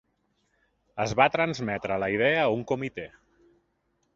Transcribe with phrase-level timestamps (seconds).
[1.03, 3.07] Es va transmetre la idea a un comitè.